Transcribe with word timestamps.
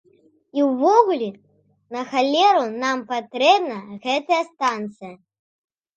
І 0.59 0.63
ўвогуле, 0.69 1.27
на 1.95 2.01
халеру 2.13 2.63
нам 2.85 2.97
патрэбна 3.15 3.77
гэтая 4.07 4.43
станцыя? 4.53 5.15